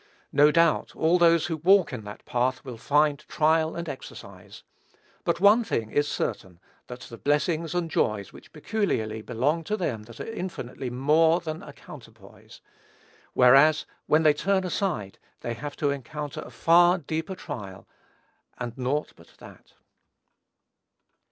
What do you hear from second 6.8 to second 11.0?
that the blessings and joys which peculiarly belong to them are infinitely